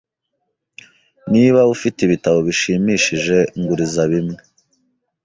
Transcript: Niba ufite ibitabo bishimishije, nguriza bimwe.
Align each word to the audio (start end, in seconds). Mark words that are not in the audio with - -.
Niba 1.31 1.59
ufite 1.75 1.97
ibitabo 2.03 2.37
bishimishije, 2.47 3.37
nguriza 3.57 4.03
bimwe. 4.11 4.37